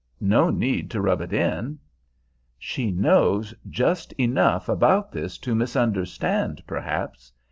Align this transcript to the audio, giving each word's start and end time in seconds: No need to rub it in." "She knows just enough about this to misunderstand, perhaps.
No 0.19 0.49
need 0.49 0.89
to 0.89 0.99
rub 0.99 1.21
it 1.21 1.31
in." 1.31 1.77
"She 2.57 2.89
knows 2.89 3.53
just 3.69 4.13
enough 4.13 4.67
about 4.67 5.11
this 5.11 5.37
to 5.37 5.53
misunderstand, 5.53 6.63
perhaps. 6.65 7.31